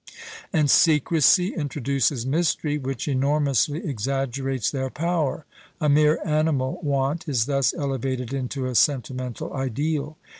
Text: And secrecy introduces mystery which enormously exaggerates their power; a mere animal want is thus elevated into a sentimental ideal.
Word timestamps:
And 0.51 0.67
secrecy 0.67 1.49
introduces 1.49 2.25
mystery 2.25 2.79
which 2.79 3.07
enormously 3.07 3.85
exaggerates 3.87 4.71
their 4.71 4.89
power; 4.89 5.45
a 5.79 5.89
mere 5.89 6.17
animal 6.25 6.79
want 6.81 7.29
is 7.29 7.45
thus 7.45 7.71
elevated 7.75 8.33
into 8.33 8.65
a 8.65 8.73
sentimental 8.73 9.53
ideal. 9.53 10.17